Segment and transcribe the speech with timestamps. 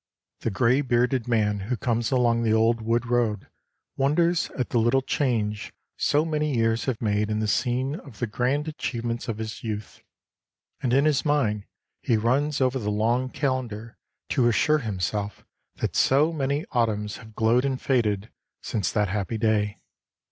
[0.39, 3.47] The gray bearded man who comes along the old wood road
[3.95, 8.25] wonders at the little change so many years have made in the scene of the
[8.25, 10.01] grand achievements of his youth,
[10.81, 11.65] and in his mind
[12.01, 13.95] he runs over the long calendar
[14.29, 15.45] to assure himself
[15.75, 18.31] that so many autumns have glowed and faded
[18.63, 19.81] since that happy day.